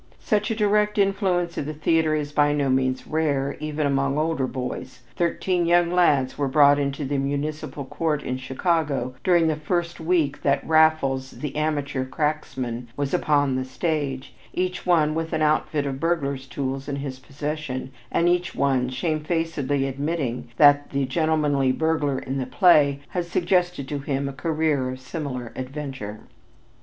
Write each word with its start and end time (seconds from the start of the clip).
Such 0.19 0.49
a 0.49 0.55
direct 0.55 0.97
influence 0.97 1.59
of 1.59 1.67
the 1.67 1.75
theater 1.75 2.15
is 2.15 2.31
by 2.31 2.53
no 2.53 2.71
means 2.71 3.05
rare, 3.05 3.55
even 3.59 3.85
among 3.85 4.17
older 4.17 4.47
boys. 4.47 5.03
Thirteen 5.15 5.67
young 5.67 5.91
lads 5.91 6.39
were 6.39 6.47
brought 6.47 6.79
into 6.79 7.05
the 7.05 7.19
Municipal 7.19 7.85
Court 7.85 8.23
in 8.23 8.37
Chicago 8.37 9.13
during 9.23 9.47
the 9.47 9.55
first 9.55 9.99
week 9.99 10.41
that 10.41 10.67
"Raffles, 10.67 11.29
the 11.29 11.55
Amateur 11.55 12.03
Cracksman" 12.03 12.87
was 12.97 13.13
upon 13.13 13.55
the 13.55 13.63
stage, 13.63 14.33
each 14.55 14.87
one 14.87 15.13
with 15.13 15.33
an 15.33 15.43
outfit 15.43 15.85
of 15.85 15.99
burglar's 15.99 16.47
tools 16.47 16.87
in 16.87 16.95
his 16.95 17.19
possession, 17.19 17.91
and 18.11 18.27
each 18.27 18.55
one 18.55 18.89
shamefacedly 18.89 19.85
admitting 19.85 20.47
that 20.57 20.89
the 20.89 21.05
gentlemanly 21.05 21.71
burglar 21.71 22.17
in 22.17 22.39
the 22.39 22.47
play 22.47 23.01
had 23.09 23.25
suggested 23.27 23.87
to 23.89 23.99
him 23.99 24.27
a 24.27 24.33
career 24.33 24.89
of 24.89 24.99
similar 24.99 25.53
adventure. 25.55 26.21